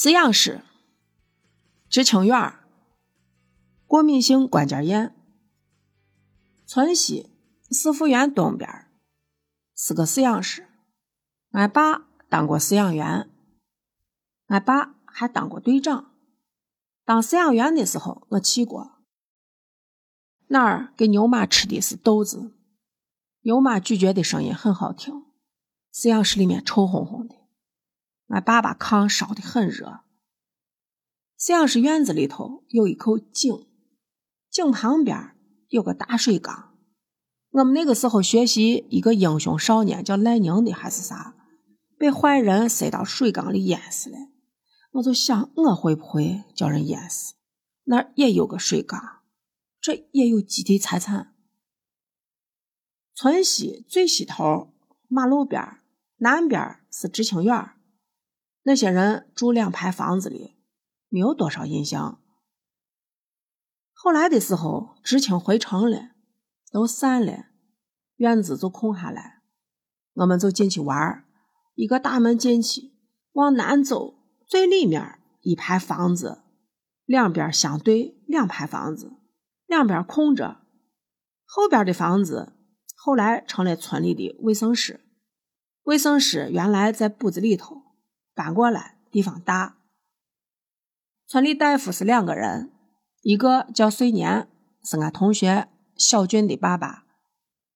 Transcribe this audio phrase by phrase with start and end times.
[0.00, 0.62] 饲养室、
[1.88, 2.64] 知青院儿，
[3.84, 5.12] 过敏性关节炎。
[6.64, 7.32] 村西
[7.68, 8.92] 四福园东边儿
[9.74, 10.68] 是个饲养室，
[11.50, 13.28] 俺爸当过饲养员，
[14.46, 16.12] 俺爸还当过队长。
[17.04, 19.00] 当饲养员的时候，我去过
[20.46, 22.54] 那儿，给牛马吃的是豆子，
[23.40, 25.24] 牛马咀嚼的声音很好听。
[25.92, 27.34] 饲养室里面臭烘烘的。
[28.28, 30.00] 俺爸把炕烧的很热。
[31.38, 33.66] 饲养室院子里头有一口井，
[34.50, 35.36] 井旁边
[35.68, 36.74] 有个大水缸。
[37.50, 41.34] 我们那个时候学习一个英雄少年叫赖宁的还是啥，
[41.96, 44.16] 被坏人塞到水缸里淹死了。
[44.92, 47.34] 我就想，我会不会叫人淹死？
[47.84, 49.20] 那儿也有个水缸，
[49.80, 51.34] 这也有集体财产。
[53.14, 54.74] 村西最西头
[55.08, 55.78] 马路边
[56.18, 57.70] 南边是知青院
[58.68, 60.58] 那些人住两排房子里，
[61.08, 62.20] 没有多少印象。
[63.94, 66.10] 后来的时候，知青回城了，
[66.70, 67.46] 都散了，
[68.16, 69.40] 院子就空下来，
[70.16, 71.24] 我们就进去玩儿
[71.76, 72.92] 一个大门进去，
[73.32, 76.42] 往南走，最里面一排房子，
[77.06, 79.14] 两边相对，两排房子，
[79.64, 80.58] 两边空着。
[81.46, 82.52] 后边的房子
[82.94, 85.00] 后来成了村里的卫生室，
[85.84, 87.87] 卫生室原来在部子里头。
[88.38, 89.78] 搬过来，地方大。
[91.26, 92.70] 村里大夫是两个人，
[93.22, 94.48] 一个叫岁年，
[94.84, 97.02] 是俺同学小俊的爸爸；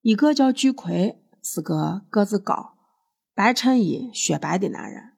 [0.02, 2.74] 一个叫巨奎，是个个子高、
[3.34, 5.14] 白衬衣、雪白的男人。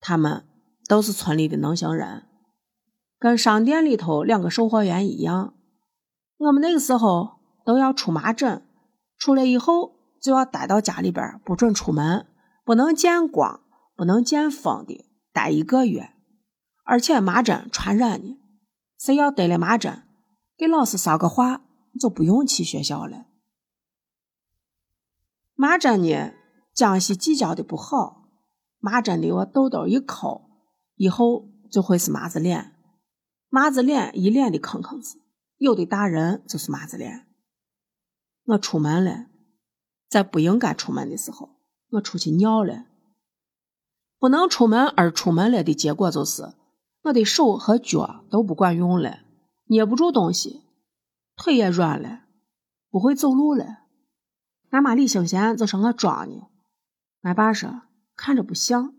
[0.00, 0.46] 他们
[0.88, 2.24] 都是村里的能行人，
[3.18, 5.52] 跟商店里头两个售货员一样。
[6.38, 8.66] 我们那个时候都要出麻疹，
[9.18, 12.26] 出来以后就要待到家里边，不准出门，
[12.64, 13.60] 不能见光。
[13.98, 16.14] 不能见风的，待一个月，
[16.84, 18.38] 而且麻疹传染呢。
[18.96, 20.04] 谁要得了麻疹，
[20.56, 21.62] 给老师捎个话，
[21.98, 23.26] 就不用去学校了。
[25.56, 26.32] 麻疹呢，
[26.72, 28.28] 江西计较的不好，
[28.78, 30.48] 麻疹的我痘痘一抠，
[30.94, 32.76] 以后就会是麻子脸，
[33.48, 35.20] 麻子脸一脸的坑坑子，
[35.56, 37.26] 有的大人就是麻子脸。
[38.44, 39.26] 我出门了，
[40.08, 41.56] 在不应该出门的时候，
[41.90, 42.84] 我出去尿了。
[44.18, 46.54] 不能出门而出门了的结果就是，
[47.02, 49.20] 我的手和脚都不管用了，
[49.66, 50.62] 捏不住东西，
[51.36, 52.22] 腿也软了，
[52.90, 53.84] 不会走路了。
[54.70, 56.48] 俺妈李兴贤就说我装呢，
[57.22, 57.82] 俺爸说
[58.16, 58.94] 看着不像，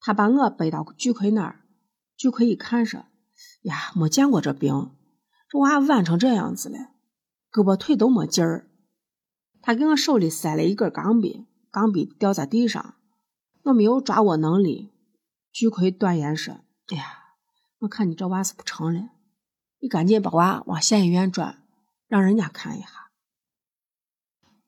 [0.00, 1.64] 他把我背到巨奎那儿，
[2.16, 3.06] 巨奎一看说，
[3.62, 4.90] 呀，没见过这病，
[5.48, 6.76] 这娃弯成这样子了，
[7.50, 8.68] 胳膊腿都没劲儿。
[9.62, 12.95] 他给我手里塞了一根钢笔，钢笔掉在地上。
[13.66, 14.92] 我没有抓握能力，
[15.50, 17.34] 巨奎断言说：“哎呀，
[17.80, 19.10] 我看你这娃是不成了，
[19.80, 21.64] 你赶紧把娃往县医院转，
[22.06, 23.10] 让人家看一下。”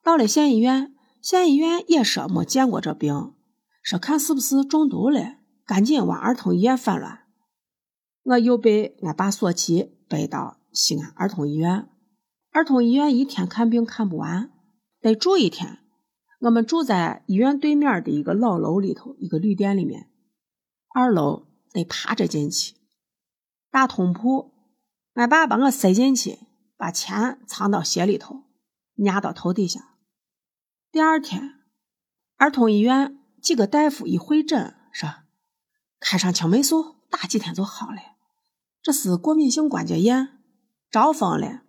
[0.03, 3.34] 到了县医院，县医院也说没见过这病，
[3.82, 7.20] 说看是不是中毒了，赶紧往儿童医院翻乱。
[8.25, 11.88] 我又被俺爸索气，背到西安儿童医院。
[12.50, 14.50] 儿童医院一天看病看不完，
[15.00, 15.78] 得住一天。
[16.38, 20.09] 我们住在医院对面的一个老楼里头，一个旅店里面。
[20.94, 22.75] 二楼得爬着进去，
[23.71, 24.54] 大通铺。
[25.15, 26.38] 俺爸把我塞进去，
[26.77, 28.44] 把钱藏到鞋里头，
[28.97, 29.97] 压到头底下。
[30.93, 31.56] 第二天，
[32.37, 35.10] 儿童医院几个大夫一会诊，说
[35.98, 38.00] 开上青霉素，打几天就好了。
[38.81, 40.38] 这是过敏性关节炎，
[40.88, 41.62] 招风了，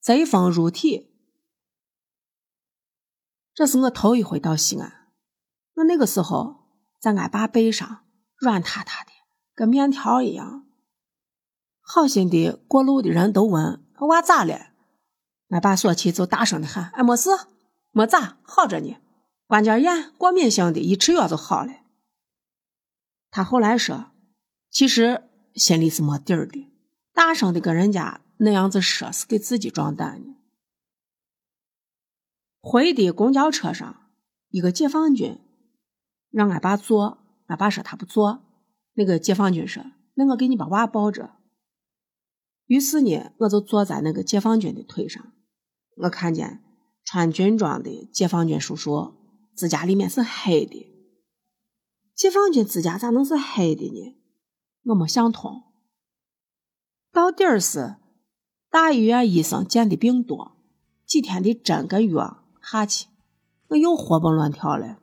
[0.00, 1.11] 贼风入体。
[3.54, 5.08] 这是我头一回到西安，
[5.74, 6.68] 我那个时候
[6.98, 8.04] 在俺爸背上，
[8.36, 9.10] 软塌塌的，
[9.54, 10.64] 跟面条一样。
[11.80, 14.68] 好心的过路的人都问娃咋了，
[15.48, 17.28] 俺爸说起就大声的喊：“哎，没事，
[17.90, 18.96] 没咋，好着呢。
[19.46, 21.72] 关节炎，过敏性的，一吃药就好了。”
[23.30, 24.12] 他后来说，
[24.70, 26.72] 其实心里是没底儿的，
[27.12, 30.36] 大声的跟人家那样子说，是给自己壮胆呢。
[32.62, 34.08] 回的公交车上，
[34.48, 35.40] 一个解放军
[36.30, 38.44] 让俺爸坐，俺爸说他不坐。
[38.94, 41.30] 那个解放军说：“那我给你把娃抱着。”
[42.66, 45.32] 于是呢，我就坐在那个解放军的腿上。
[45.96, 46.62] 我看见
[47.04, 49.14] 穿军装的解放军叔叔，
[49.56, 50.88] 指甲里面是黑的。
[52.14, 54.16] 解放军指甲咋能是黑的呢？
[54.84, 55.64] 我没想通。
[57.10, 57.96] 到底是
[58.70, 60.56] 大医院医生见的病多，
[61.04, 62.41] 几天的针跟药。
[62.62, 63.08] 哈气，
[63.68, 65.01] 我又活蹦乱跳了。